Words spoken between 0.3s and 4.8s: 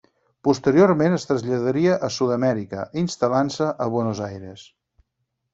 Posteriorment es traslladaria a Sud-amèrica, instal·lant-se a Buenos Aires.